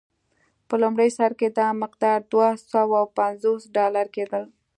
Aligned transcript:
په 0.67 0.75
لومړي 0.81 1.09
سر 1.17 1.31
کې 1.39 1.47
دا 1.59 1.67
مقدار 1.81 2.19
دوه 2.31 2.49
سوه 2.71 2.99
پنځوس 3.17 3.61
ډالر 3.75 4.07
کېدل. 4.15 4.43